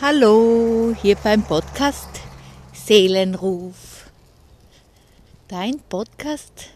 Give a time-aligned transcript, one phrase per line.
[0.00, 2.20] Hallo, hier beim Podcast
[2.72, 4.08] Seelenruf.
[5.48, 6.68] Dein Podcast,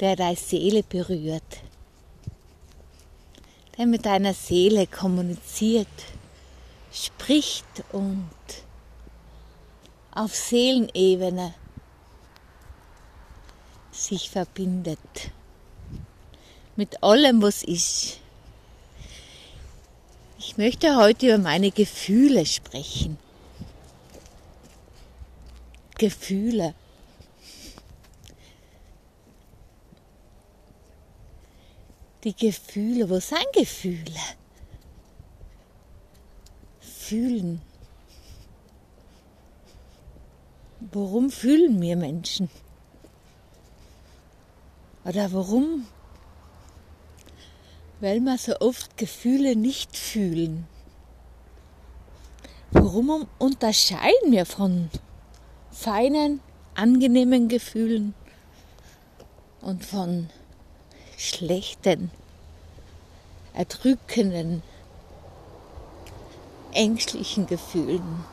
[0.00, 1.62] der deine Seele berührt,
[3.76, 5.86] der mit deiner Seele kommuniziert,
[6.92, 8.28] spricht und
[10.10, 11.54] auf Seelenebene
[13.92, 15.30] sich verbindet
[16.74, 18.18] mit allem, was ist
[20.48, 23.18] ich möchte heute über meine Gefühle sprechen.
[25.98, 26.74] Gefühle.
[32.24, 34.20] Die Gefühle, wo sind Gefühle?
[36.80, 37.60] Fühlen.
[40.80, 42.48] Warum fühlen wir Menschen?
[45.04, 45.86] Oder warum
[48.00, 50.66] weil wir so oft Gefühle nicht fühlen.
[52.70, 54.90] Warum unterscheiden wir von
[55.70, 56.40] feinen,
[56.74, 58.14] angenehmen Gefühlen
[59.60, 60.28] und von
[61.16, 62.10] schlechten,
[63.54, 64.62] erdrückenden,
[66.72, 68.24] ängstlichen Gefühlen?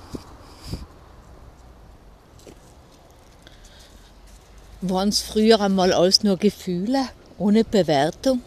[4.81, 7.07] Waren es früher einmal alles nur Gefühle
[7.39, 8.41] ohne Bewertung?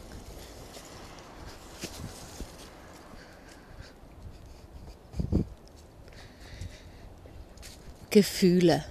[8.19, 8.85] Gefühle.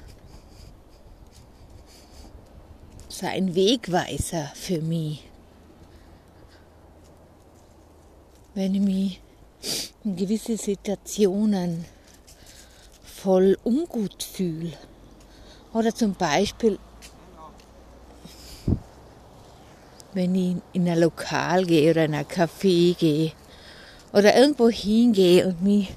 [3.09, 5.22] So ein Wegweiser für mich.
[8.53, 9.22] Wenn ich mich
[10.06, 11.84] in gewisse Situationen
[13.03, 14.72] voll ungut fühle.
[15.73, 16.80] Oder zum Beispiel,
[20.14, 23.34] wenn ich in ein Lokal gehe oder in ein Café gehe
[24.14, 25.94] oder irgendwo hingehe und mich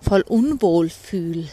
[0.00, 1.46] voll unwohl fühle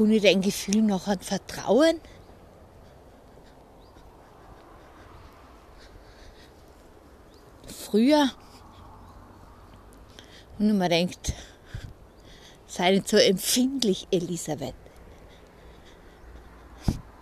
[0.00, 2.00] kann ich dein Gefühl noch an vertrauen?
[7.66, 8.30] Früher,
[10.58, 11.34] und man denkt,
[12.66, 14.74] sei nicht so empfindlich, Elisabeth.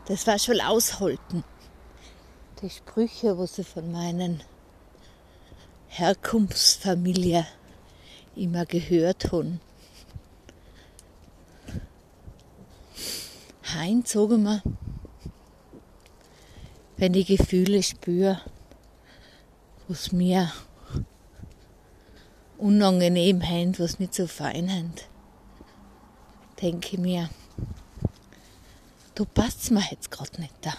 [0.07, 1.43] Das war schon aushalten.
[2.63, 4.45] Die Sprüche, wo sie von meinen
[5.89, 7.45] Herkunftsfamilie
[8.37, 9.61] immer gehört haben.
[13.79, 14.63] Heimgezogen wir,
[16.97, 18.41] wenn ich Gefühle spüre,
[19.87, 20.53] was mir
[22.59, 24.93] unangenehm haben, was nicht so fein haben,
[26.61, 27.31] denke ich mir,
[29.15, 30.75] da passt mir jetzt gerade nicht da.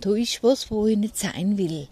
[0.00, 1.88] Da ist was, wo ich nicht sein will.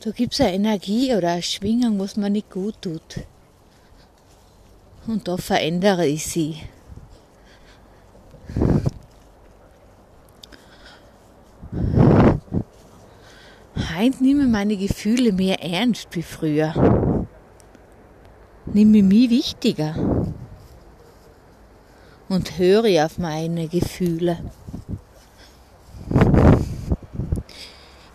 [0.00, 3.20] Da gibt es eine Energie oder eine Schwingung, was mir nicht gut tut.
[5.06, 6.60] Und da verändere ich sie.
[13.98, 17.26] Heint nehme meine Gefühle mehr ernst wie früher.
[18.66, 19.96] Nehme mich wichtiger.
[22.28, 24.38] Und höre auf meine Gefühle.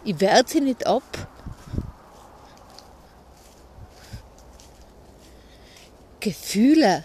[0.05, 1.03] Ich werde sie nicht ab.
[6.21, 7.03] Gefühle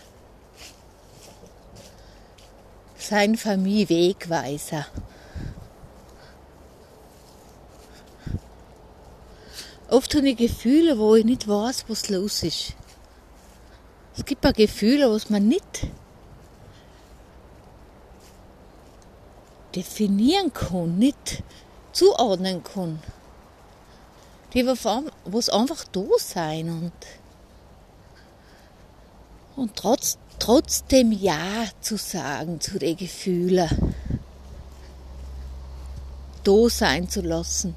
[2.97, 4.87] sein für mich Wegweiser.
[9.91, 12.75] Oft habe ich Gefühle, wo ich nicht weiß, was los ist.
[14.17, 15.87] Es gibt auch Gefühle, was man nicht
[19.75, 21.43] definieren kann, nicht
[21.93, 23.01] zuordnen kann.
[24.53, 26.93] Die was einfach da sein und,
[29.57, 33.95] und trotz, trotzdem Ja zu sagen zu den Gefühlen.
[36.45, 37.75] Da sein zu lassen.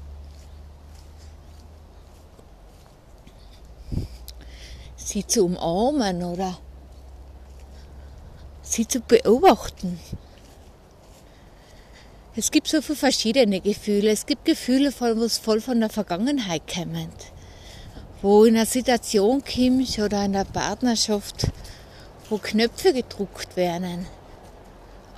[5.12, 6.58] Sie zu umarmen oder
[8.62, 10.00] sie zu beobachten.
[12.34, 14.10] Es gibt so viele verschiedene Gefühle.
[14.10, 17.10] Es gibt Gefühle, was voll von der Vergangenheit kommen.
[18.22, 21.48] Wo in einer Situation kommst oder in einer Partnerschaft,
[22.30, 24.06] wo Knöpfe gedruckt werden.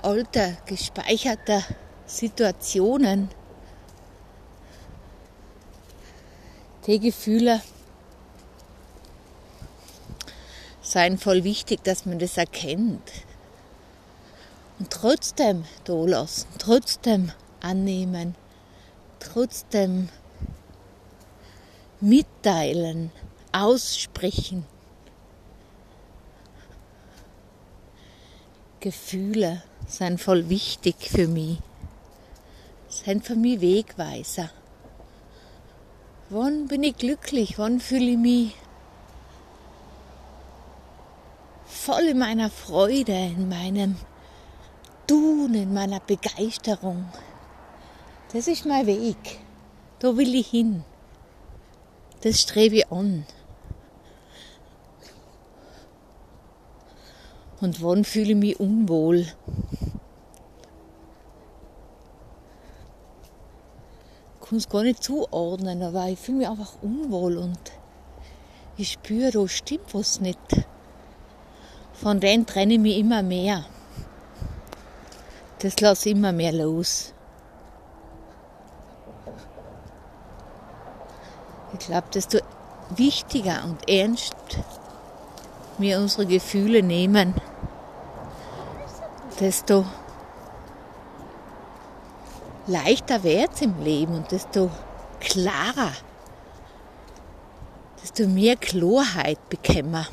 [0.01, 1.63] Alte, gespeicherte
[2.05, 3.29] Situationen.
[6.85, 7.61] Die Gefühle
[10.85, 13.11] seien voll wichtig, dass man das erkennt.
[14.77, 18.35] Und trotzdem da lassen, trotzdem annehmen,
[19.19, 20.09] trotzdem
[21.99, 23.11] mitteilen,
[23.51, 24.65] aussprechen.
[28.79, 31.57] Gefühle sind voll wichtig für mich.
[32.89, 34.51] Sind für mich Wegweiser.
[36.29, 37.57] Wann bin ich glücklich?
[37.57, 38.55] Wann fühle ich mich
[41.85, 43.95] voll in meiner Freude, in meinem
[45.05, 47.05] Tun, in meiner Begeisterung?
[48.33, 49.39] Das ist mein Weg.
[49.99, 50.83] Da will ich hin.
[52.21, 53.27] Das strebe ich an.
[57.61, 59.27] Und wann fühle ich mich unwohl?
[64.33, 67.59] Ich kann es gar nicht zuordnen, aber ich fühle mich einfach unwohl und
[68.75, 70.65] ich spüre, da stimmt was nicht.
[72.01, 73.65] Von denen trenne ich mich immer mehr.
[75.59, 77.13] Das lasse ich immer mehr los.
[81.73, 82.39] Ich glaube, desto
[82.95, 84.35] wichtiger und ernst
[85.77, 87.33] wir unsere Gefühle nehmen,
[89.39, 89.85] desto
[92.67, 94.69] leichter wird es im Leben und desto
[95.19, 95.91] klarer,
[98.01, 100.05] desto mehr Klarheit bekämen.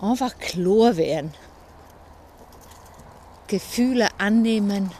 [0.00, 1.34] Einfach klar werden.
[3.46, 4.92] Gefühle annehmen,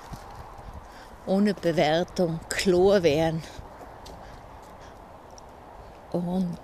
[1.26, 3.42] ohne Bewertung, klar werden
[6.12, 6.58] und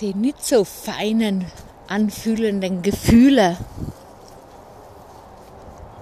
[0.00, 1.46] die nicht so feinen,
[1.86, 3.56] anfühlenden Gefühle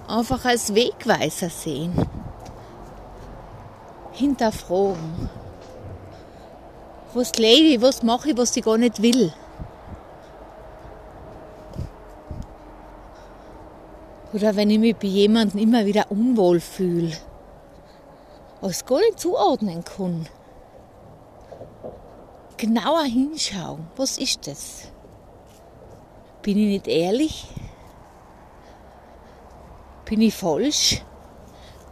[0.07, 1.93] einfach als Wegweiser sehen.
[4.11, 5.29] Hinterfragen.
[7.13, 9.33] Was lebe was mache ich, was ich gar nicht will.
[14.33, 17.11] Oder wenn ich mich bei jemandem immer wieder unwohl fühle
[18.61, 20.27] was gar nicht zuordnen kann.
[22.57, 24.83] Genauer hinschauen, was ist das?
[26.43, 27.47] Bin ich nicht ehrlich?
[30.05, 31.03] Bin ich falsch?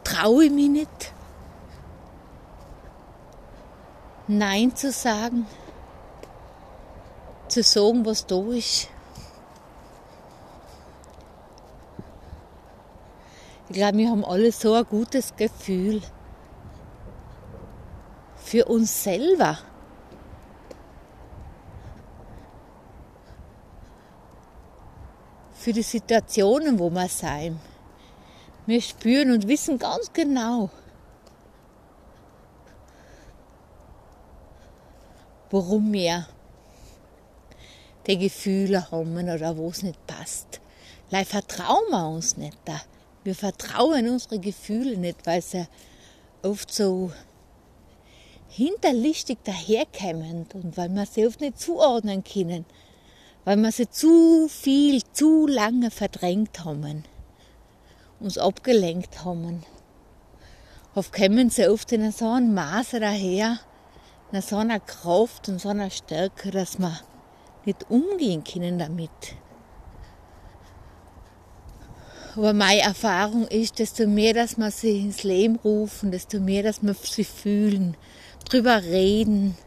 [0.04, 1.14] Traue ich mich nicht?
[4.32, 5.48] Nein zu sagen?
[7.48, 8.88] Zu sagen, was da ist?
[13.70, 16.04] Ich glaube, wir haben alle so ein gutes Gefühl
[18.36, 19.58] für uns selber.
[25.56, 27.60] Für die Situationen, wo wir sein.
[28.68, 30.70] Wir spüren und wissen ganz genau,
[35.52, 36.28] warum wir
[38.08, 40.62] die Gefühle haben oder wo es nicht passt.
[41.12, 42.82] Leider vertrauen wir uns nicht da.
[43.24, 45.68] Wir vertrauen unsere Gefühle nicht, weil sie
[46.42, 47.12] oft so
[48.48, 52.66] hinterlistig daherkommen und weil wir sie oft nicht zuordnen können,
[53.46, 57.04] weil wir sie zu viel, zu lange verdrängt haben,
[58.20, 59.64] uns abgelenkt haben.
[60.96, 63.60] Oft kommen sie oft in so einem Maße daher,
[64.32, 67.00] in so einer Kraft und so einer Stärke, dass wir
[67.66, 69.10] nicht umgehen können damit.
[72.36, 76.82] Aber meine Erfahrung ist, desto mehr, dass wir sie ins Leben rufen, desto mehr, dass
[76.84, 77.98] wir sie fühlen,
[78.48, 79.58] drüber reden,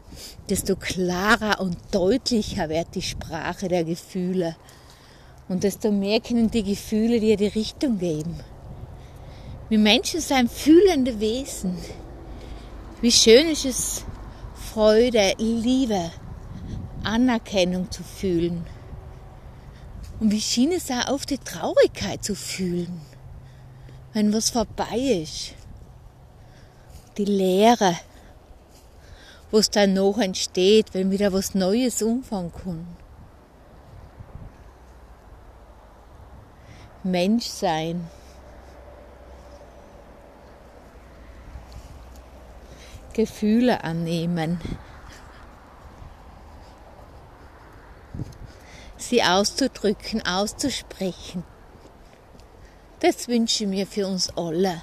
[0.49, 4.55] desto klarer und deutlicher wird die Sprache der Gefühle.
[5.49, 8.39] Und desto mehr können die Gefühle dir die Richtung geben.
[9.69, 11.77] Wir Menschen sind fühlende Wesen.
[13.01, 14.05] Wie schön ist es,
[14.73, 16.09] Freude, Liebe,
[17.03, 18.65] Anerkennung zu fühlen.
[20.19, 22.99] Und wie schien es auch auf die Traurigkeit zu fühlen,
[24.13, 25.53] wenn was vorbei ist.
[27.19, 27.95] Die Leere,
[29.51, 32.87] was dann noch entsteht, wenn wieder was Neues umfangen kann.
[37.03, 38.09] Mensch sein.
[43.13, 44.59] Gefühle annehmen.
[48.97, 51.43] Sie auszudrücken, auszusprechen.
[53.01, 54.81] Das wünsche ich mir für uns alle.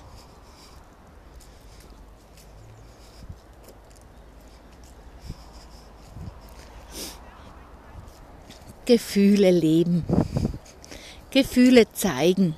[8.85, 10.05] Gefühle leben,
[11.31, 12.57] Gefühle zeigen,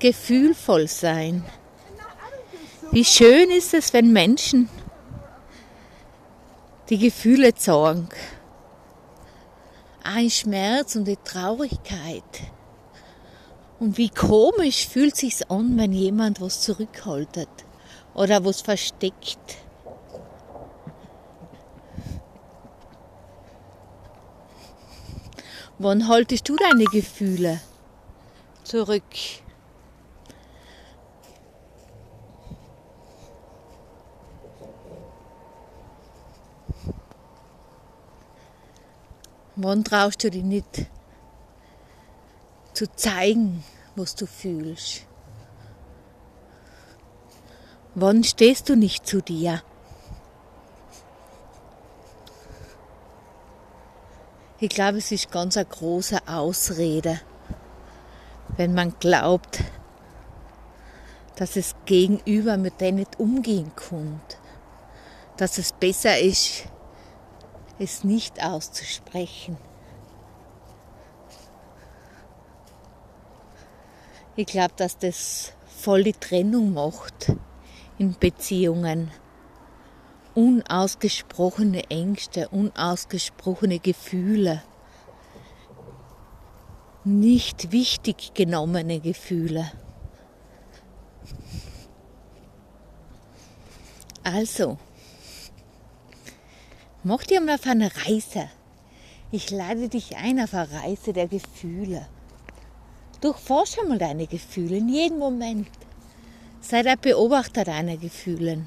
[0.00, 1.44] gefühlvoll sein.
[2.94, 4.68] Wie schön ist es, wenn Menschen
[6.90, 8.08] die Gefühle zeigen.
[10.04, 12.22] Ein Schmerz und die Traurigkeit.
[13.80, 17.48] Und wie komisch fühlt sich's an, wenn jemand was zurückhaltet
[18.14, 19.56] oder was versteckt.
[25.78, 27.60] Wann haltest du deine Gefühle
[28.62, 29.02] zurück?
[39.64, 40.90] Wann traust du dich nicht
[42.74, 43.64] zu zeigen,
[43.96, 45.06] was du fühlst?
[47.94, 49.62] Wann stehst du nicht zu dir?
[54.60, 57.22] Ich glaube, es ist ganz eine große Ausrede,
[58.58, 59.64] wenn man glaubt,
[61.36, 64.20] dass es gegenüber mit denen nicht umgehen kann.
[65.38, 66.64] Dass es besser ist,
[67.78, 69.56] es nicht auszusprechen.
[74.36, 77.32] Ich glaube, dass das voll die Trennung macht
[77.98, 79.10] in Beziehungen.
[80.34, 84.62] Unausgesprochene Ängste, unausgesprochene Gefühle,
[87.04, 89.70] nicht wichtig genommene Gefühle.
[94.24, 94.78] Also,
[97.06, 98.48] Mach dir mal auf eine Reise.
[99.30, 102.08] Ich lade dich ein auf eine Reise der Gefühle.
[103.20, 105.68] Durchforsche mal deine Gefühle in jedem Moment.
[106.62, 108.64] Sei der Beobachter deiner Gefühle.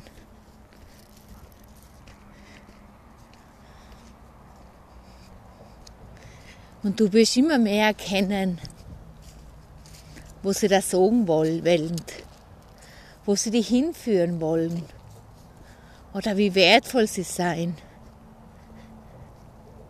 [6.84, 8.60] Und du wirst immer mehr erkennen,
[10.44, 11.96] wo sie das sagen wollen,
[13.25, 14.84] wo sie dich hinführen wollen
[16.13, 17.75] oder wie wertvoll sie sein.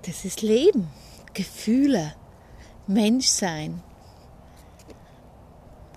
[0.07, 0.87] Das ist Leben,
[1.33, 2.13] Gefühle,
[2.87, 3.83] Menschsein,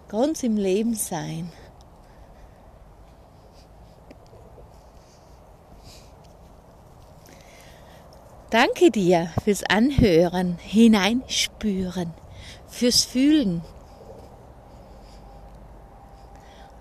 [0.08, 1.52] ganz im Leben sein.
[8.50, 12.12] Danke dir fürs Anhören, Hineinspüren,
[12.66, 13.62] fürs Fühlen.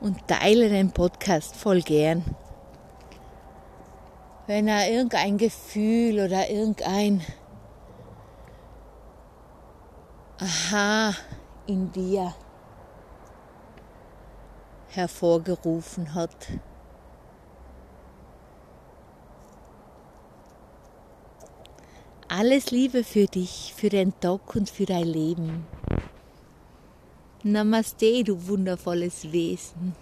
[0.02, 2.24] Und teile den Podcast voll gern
[4.50, 7.22] wenn er irgendein Gefühl oder irgendein
[10.40, 11.14] Aha
[11.68, 12.34] in dir
[14.88, 16.48] hervorgerufen hat.
[22.28, 25.68] Alles Liebe für dich, für den Tag und für dein Leben.
[27.44, 29.96] Namaste, du wundervolles Wesen.